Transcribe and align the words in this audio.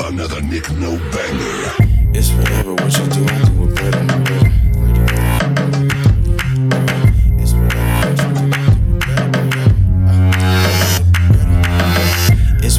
Another 0.00 0.40
Nick 0.42 0.70
No 0.72 0.96
Banger. 1.10 1.72
It's 2.14 2.30
whatever 2.32 2.74
what 2.74 2.96
you 2.96 3.06
do, 3.08 3.24
I 3.24 3.44
do 3.44 3.64
it 3.64 3.74
better. 3.74 4.22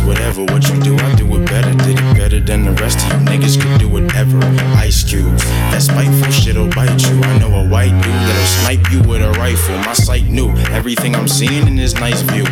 whatever 0.05 0.43
what 0.53 0.67
you 0.67 0.79
do, 0.81 0.95
I 0.97 1.15
do 1.15 1.25
it 1.35 1.45
better. 1.47 1.69
Whatever. 1.69 1.83
Did 1.83 1.99
it 1.99 2.17
better 2.17 2.39
than 2.39 2.63
the 2.65 2.71
rest 2.81 2.99
of 3.05 3.11
you 3.11 3.25
niggas 3.27 3.59
could 3.61 3.79
do 3.79 3.97
it 3.97 4.15
ever. 4.15 4.39
Ice 4.77 5.03
cubes, 5.03 5.43
that 5.71 5.81
spiteful 5.81 6.31
shit'll 6.31 6.69
bite 6.69 7.01
you. 7.07 7.21
I 7.21 7.37
know 7.39 7.53
a 7.55 7.67
white 7.67 7.95
dude 8.03 8.22
snipe 8.73 8.91
you 8.91 9.01
with 9.09 9.21
a 9.21 9.31
rifle. 9.39 9.77
My 9.79 9.93
sight 9.93 10.25
new. 10.25 10.49
everything 10.71 11.15
I'm 11.15 11.27
seeing 11.27 11.67
in 11.67 11.75
this 11.75 11.93
nice 11.95 12.21
view. 12.21 12.45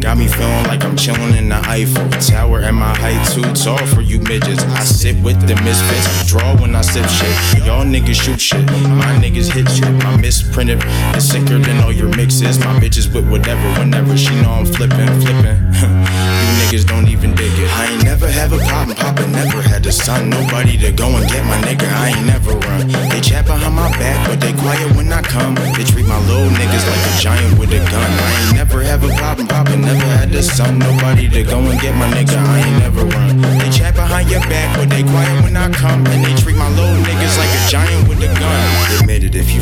Got 0.00 0.18
me 0.18 0.28
feeling 0.28 0.64
like 0.64 0.84
I'm 0.84 0.96
chilling 0.96 1.34
in 1.34 1.48
the 1.48 1.60
Eiffel 1.68 2.08
Tower, 2.20 2.60
and 2.60 2.76
my 2.76 2.94
height 2.96 3.20
too 3.32 3.42
tall 3.52 3.84
for 3.86 4.00
you 4.00 4.20
midgets. 4.20 4.62
I 4.62 4.80
sit 4.84 5.16
with 5.22 5.40
the 5.46 5.54
misfits, 5.62 6.26
draw 6.26 6.56
when 6.60 6.74
I 6.74 6.82
sip 6.82 7.06
shit. 7.06 7.64
Y'all 7.66 7.84
niggas 7.84 8.20
shoot 8.20 8.40
shit, 8.40 8.64
my 9.02 9.12
niggas 9.22 9.52
hit 9.52 9.68
shit. 9.70 9.92
My 10.04 10.16
misprinted 10.16 10.82
is 11.16 11.28
sicker 11.30 11.58
than 11.58 11.82
all 11.82 11.92
your 11.92 12.08
mixes. 12.16 12.58
My 12.60 12.78
bitches 12.78 13.12
with 13.12 13.28
whatever, 13.28 13.66
whenever 13.78 14.16
she 14.16 14.34
know 14.40 14.50
I'm 14.50 14.66
flipping, 14.66 15.06
flipping. 15.20 15.58
you 15.82 16.52
niggas 16.62 16.86
don't 16.86 17.08
even 17.08 17.34
dig 17.34 17.52
it. 17.52 17.70
I 17.78 17.92
ain't 17.92 18.04
never 18.04 18.28
have 18.28 18.52
a 18.52 18.58
problem, 18.58 18.96
Papa 18.96 19.26
never 19.26 19.62
had 19.62 19.84
a 19.86 19.92
son. 19.92 20.30
Nobody 20.30 20.78
to 20.78 20.92
go 20.92 21.08
and 21.16 21.28
get 21.28 21.44
my 21.44 21.58
nigga, 21.62 21.88
I 21.92 22.10
ain't 22.10 22.26
never 22.26 22.52
run. 22.52 22.88
They 23.10 23.20
chat 23.20 23.46
behind 23.46 23.74
my 23.74 23.87
back, 23.98 24.26
but 24.26 24.40
they 24.40 24.52
quiet 24.52 24.94
when 24.96 25.12
I 25.12 25.22
come. 25.22 25.54
They 25.76 25.84
treat 25.84 26.06
my 26.06 26.18
little 26.30 26.48
niggas 26.48 26.86
like 26.86 27.04
a 27.10 27.14
giant 27.20 27.58
with 27.58 27.70
a 27.72 27.78
gun. 27.78 28.10
I 28.10 28.46
ain't 28.46 28.54
never 28.54 28.82
have 28.82 29.02
a 29.04 29.10
problem, 29.18 29.46
poppin', 29.46 29.82
never 29.82 30.06
had 30.16 30.32
a 30.34 30.42
son. 30.42 30.78
Nobody 30.78 31.28
to 31.28 31.42
go 31.42 31.58
and 31.58 31.80
get 31.80 31.94
my 31.94 32.08
nigga, 32.10 32.38
I 32.38 32.58
ain't 32.62 32.78
never 32.78 33.04
run. 33.04 33.40
They 33.58 33.70
chat 33.70 33.94
behind 33.94 34.30
your 34.30 34.40
back, 34.46 34.76
but 34.76 34.88
they 34.88 35.02
quiet 35.02 35.42
when 35.42 35.56
I 35.56 35.70
come. 35.70 36.06
And 36.06 36.24
they 36.24 36.34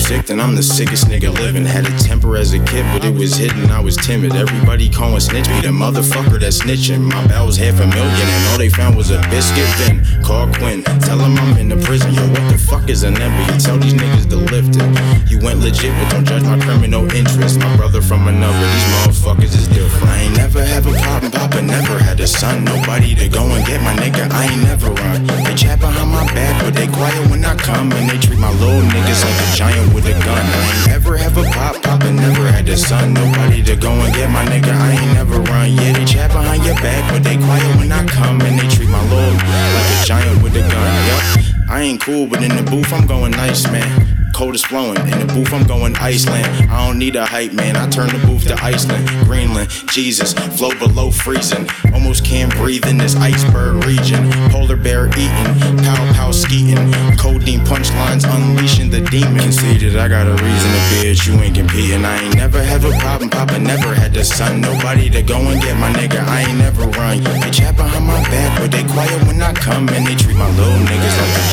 sick, 0.07 0.27
then 0.27 0.41
I'm 0.41 0.55
the 0.55 0.63
sickest 0.63 1.07
nigga 1.07 1.33
living. 1.35 1.65
Had 1.65 1.87
a 1.87 1.99
temper 1.99 2.37
as 2.37 2.53
a 2.53 2.61
kid, 2.61 2.87
but 2.93 3.05
it 3.05 3.15
was 3.15 3.35
hidden, 3.37 3.71
I 3.71 3.81
was 3.81 3.97
timid. 3.97 4.35
Everybody 4.35 4.89
calling 4.89 5.21
snitch 5.21 5.49
me, 5.49 5.61
the 5.61 5.75
motherfucker 5.75 6.39
that's 6.39 6.63
snitching. 6.63 7.03
My 7.03 7.27
bell's 7.27 7.57
half 7.57 7.81
a 7.81 7.87
million, 7.87 8.29
and 8.37 8.43
all 8.51 8.59
they 8.59 8.69
found 8.69 8.97
was 8.97 9.11
a 9.11 9.19
biscuit 9.31 9.67
bin. 9.79 10.05
Call 10.23 10.47
Quinn, 10.55 10.83
tell 11.03 11.19
him 11.19 11.37
I'm 11.37 11.57
in 11.59 11.69
the 11.69 11.77
prison. 11.85 12.15
Yo, 12.15 12.23
what 12.23 12.47
the 12.53 12.59
fuck 12.59 12.89
is 12.89 13.03
an 13.03 13.21
embryo? 13.21 13.59
Tell 13.59 13.79
these 13.79 13.95
niggas 13.95 14.31
to 14.31 14.37
lift 14.37 14.79
it. 14.79 15.31
You 15.31 15.41
went 15.41 15.61
legit, 15.61 15.93
but 15.99 16.11
don't 16.11 16.25
judge 16.25 16.45
my 16.45 16.59
criminal 16.61 17.03
interest. 17.13 17.59
My 17.59 17.77
brother 17.77 18.01
from 18.01 18.29
another, 18.29 18.67
these 18.75 18.89
motherfuckers 18.95 19.55
is 19.59 19.67
different. 19.69 20.07
I 20.07 20.19
ain't 20.23 20.37
never 20.37 20.63
have 20.65 20.87
a 20.87 20.95
problem, 21.03 21.33
Papa 21.33 21.63
never 21.63 21.99
had 21.99 22.21
a 22.21 22.27
son. 22.27 22.65
Nobody 22.65 23.15
to 23.17 23.29
go 23.29 23.43
and 23.43 23.67
get 23.67 23.83
my 23.83 23.95
nigga, 23.95 24.31
I 24.31 24.47
ain't 24.47 24.63
never 24.63 24.91
run. 24.91 25.27
They 25.27 25.55
chat 25.55 25.81
behind 25.81 26.11
my 26.11 26.25
back, 26.33 26.63
but 26.63 26.75
they 26.75 26.87
quiet 26.87 27.29
when 27.31 27.45
I 27.45 27.57
come. 27.57 27.91
And 27.93 28.09
they 28.09 28.19
treat 28.19 28.39
my 28.39 28.53
little 28.63 28.87
niggas 28.87 29.25
like 29.25 29.39
a 29.43 29.57
giant 29.57 29.96
with 29.97 30.07
a 30.07 30.13
gun. 30.13 30.45
I 30.45 30.93
ever 30.93 31.17
have 31.17 31.37
a 31.39 31.45
pop, 31.57 31.83
Papa 31.83 32.13
never 32.13 32.47
had 32.53 32.69
a 32.69 32.77
son. 32.77 33.15
Nobody 33.15 33.63
to 33.65 33.75
go 33.77 33.91
and 33.91 34.15
get 34.15 34.31
my 34.31 34.45
nigga, 34.45 34.71
I 34.71 34.93
ain't 34.93 35.13
never 35.15 35.41
run. 35.41 35.73
Yeah, 35.73 35.93
they 35.97 36.05
chat 36.05 36.31
behind 36.31 36.65
your 36.65 36.77
back, 36.77 37.11
but 37.11 37.25
they 37.25 37.37
quiet 37.37 37.77
when 37.79 37.91
I 37.91 38.05
come. 38.05 38.41
And 38.43 38.59
they 38.61 38.69
treat 38.69 38.91
my 38.91 39.03
little 39.09 39.33
like 39.33 39.91
a 39.97 40.05
giant 40.05 40.43
with 40.43 40.55
a 40.55 40.61
gun. 40.61 40.91
Yup. 41.09 41.71
I 41.71 41.81
ain't 41.81 42.01
cool, 42.01 42.27
but 42.27 42.43
in 42.43 42.55
the 42.55 42.63
booth 42.71 42.93
I'm 42.93 43.07
going 43.07 43.33
nice, 43.33 43.65
man. 43.73 43.89
Cold 44.37 44.55
is 44.55 44.63
flowing. 44.63 44.99
In 45.09 45.19
the 45.19 45.33
booth, 45.33 45.51
I'm 45.55 45.67
going 45.67 45.97
Iceland. 45.97 46.45
I 46.71 46.87
don't 46.87 46.99
need 46.99 47.17
a 47.17 47.25
hype, 47.25 47.55
man. 47.55 47.75
I 47.75 47.89
turn 47.89 48.09
the 48.09 48.21
booth 48.27 48.47
to 48.49 48.55
Iceland, 48.63 49.09
Greenland. 49.25 49.71
Jesus, 49.89 50.35
flow 50.59 50.77
below 50.79 51.11
freezing. 51.11 51.67
Almost 51.95 52.23
can't 52.23 52.53
breathe 52.53 52.85
in 52.85 52.99
this 52.99 53.17
iceberg 53.17 53.83
region. 53.87 54.31
Polar 54.51 54.77
bear 54.77 55.09
eating, 55.17 55.51
pow 55.81 55.97
pow 56.13 56.31
skeeting. 56.33 56.77
Codiene 57.17 57.65
punchlines 57.65 58.29
unleashing 58.29 58.91
the 58.91 59.01
demon. 59.01 59.41
Conceded, 59.41 59.97
I 59.97 60.07
got 60.07 60.27
a 60.27 60.33
reason 60.33 60.71
to 60.71 60.83
bitch. 60.93 61.27
You 61.27 61.41
ain't 61.41 61.57
competing. 61.57 62.05
I 62.05 62.21
ain't 62.21 62.37
never 62.37 62.63
have 62.63 62.85
a 62.85 62.93
problem. 62.99 63.31
Papa 63.31 63.59
never 63.59 63.95
had 63.95 64.13
the 64.13 64.23
son. 64.23 64.61
Nobody 64.61 65.09
to 65.09 65.23
go 65.23 65.39
and 65.39 65.63
get 65.63 65.79
my 65.79 65.91
nigga. 65.95 66.21
I 66.21 66.43
ain't 66.43 66.59
never 66.59 66.85
run. 67.01 67.25
They 67.41 67.51
chat 67.51 67.75
behind 67.75 68.05
my 68.05 68.21
back, 68.29 68.61
but 68.61 68.71
they 68.71 68.85
quiet 68.85 69.17
when 69.27 69.41
I 69.41 69.55
come. 69.55 69.89
And 69.89 70.07
they 70.07 70.15
treat 70.15 70.37
my 70.37 70.51
little 70.61 70.77
niggas 70.85 71.17
like 71.23 71.41
a 71.41 71.53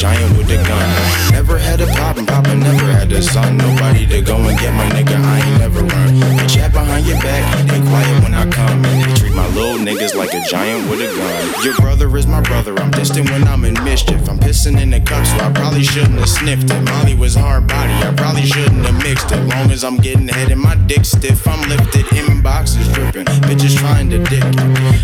giant 10.49 10.89
with 10.89 11.01
a 11.01 11.07
gun. 11.15 11.63
Your 11.63 11.75
brother 11.75 12.15
is 12.17 12.27
my 12.27 12.41
brother. 12.41 12.77
I'm 12.79 12.91
distant 12.91 13.29
when 13.29 13.47
I'm 13.47 13.65
in 13.65 13.75
mischief. 13.83 14.29
I'm 14.29 14.39
pissing 14.39 14.79
in 14.81 14.89
the 14.89 14.99
cup, 14.99 15.25
so 15.25 15.37
I 15.37 15.51
probably 15.51 15.83
shouldn't 15.83 16.19
have 16.19 16.29
sniffed 16.29 16.69
it. 16.69 16.81
Molly 16.83 17.15
was 17.15 17.35
hard 17.35 17.67
body. 17.67 17.93
I 17.93 18.13
probably 18.15 18.45
shouldn't 18.45 18.85
have 18.85 19.01
mixed 19.03 19.31
it. 19.31 19.41
Long 19.47 19.71
as 19.71 19.83
I'm 19.83 19.97
getting 19.97 20.27
head 20.27 20.51
and 20.51 20.61
my 20.61 20.75
dick 20.75 21.05
stiff, 21.05 21.47
I'm 21.47 21.67
lifted. 21.69 22.05
Inbox 22.07 22.79
is 22.79 22.91
dripping. 22.93 23.25
Bitches 23.47 23.77
trying 23.77 24.09
to 24.09 24.19
dick. 24.19 24.43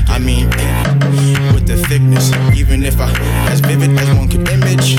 I 0.09 0.19
mean, 0.19 0.49
with 1.53 1.67
the 1.67 1.77
thickness. 1.87 2.31
Even 2.55 2.83
if 2.83 2.99
I 2.99 3.09
as 3.49 3.59
vivid 3.59 3.97
as 3.97 4.09
one 4.17 4.27
could 4.27 4.47
image. 4.49 4.95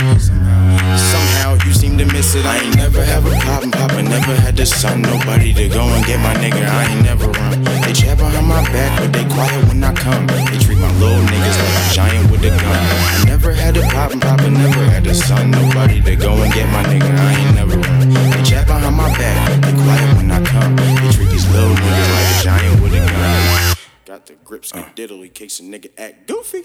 Somehow 0.98 1.54
you 1.64 1.72
seem 1.72 1.96
to 1.98 2.06
miss 2.06 2.34
it. 2.34 2.44
I 2.44 2.58
ain't 2.58 2.76
never 2.76 3.02
have 3.04 3.26
a 3.26 3.36
problem, 3.40 3.70
Papa 3.70 4.02
never 4.02 4.34
had 4.34 4.56
the 4.56 4.66
son. 4.66 5.02
Nobody 5.02 5.52
to 5.54 5.68
go 5.68 5.82
and 5.82 6.04
get 6.04 6.18
my 6.20 6.34
nigga. 6.34 6.66
I 6.66 6.92
ain't 6.92 7.04
never 7.04 7.28
run. 7.28 7.62
They 7.82 7.92
chat 7.92 8.18
behind 8.18 8.46
my 8.46 8.62
back, 8.72 8.98
but 8.98 9.12
they 9.12 9.24
quiet 9.24 9.69
come. 10.10 10.26
They 10.26 10.58
treat 10.58 10.78
my 10.78 10.92
little 10.98 11.22
niggas 11.24 11.58
like 11.62 11.76
a 11.80 11.94
giant 11.94 12.30
with 12.30 12.44
a 12.44 12.50
gun. 12.50 12.82
I 13.14 13.24
never 13.26 13.52
had 13.52 13.76
a 13.76 13.82
problem, 13.88 14.20
Papa 14.20 14.50
never 14.50 14.84
had 14.84 15.06
a 15.06 15.14
son. 15.14 15.50
Nobody 15.50 16.00
to 16.02 16.16
go 16.16 16.32
and 16.42 16.52
get 16.52 16.66
my 16.70 16.82
nigga. 16.84 17.10
I 17.28 17.32
ain't 17.40 17.54
never 17.54 17.76
run. 17.78 18.08
They 18.10 18.42
chat 18.42 18.66
behind 18.66 18.96
my 18.96 19.10
back, 19.18 19.60
they 19.62 19.72
quiet 19.72 20.16
when 20.16 20.30
I 20.30 20.44
come. 20.44 20.76
They 20.76 21.12
treat 21.12 21.30
these 21.30 21.48
little 21.54 21.74
niggas 21.74 22.10
like 22.16 22.28
a 22.34 22.42
giant 22.44 22.82
with 22.82 22.94
a 22.94 22.98
gun. 22.98 23.76
Got 24.04 24.26
the 24.26 24.34
grips, 24.34 24.72
uh. 24.74 24.88
diddly, 24.96 25.32
case 25.32 25.60
a 25.60 25.62
nigga 25.62 25.90
act 25.98 26.26
goofy. 26.26 26.64